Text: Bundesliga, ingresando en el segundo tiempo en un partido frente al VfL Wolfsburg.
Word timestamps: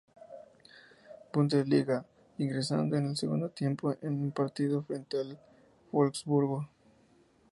Bundesliga, 1.31 2.07
ingresando 2.39 2.95
en 2.97 3.05
el 3.05 3.15
segundo 3.17 3.49
tiempo 3.49 3.95
en 4.01 4.19
un 4.19 4.31
partido 4.31 4.81
frente 4.81 5.17
al 5.19 5.33
VfL 5.33 5.39
Wolfsburg. 5.91 6.67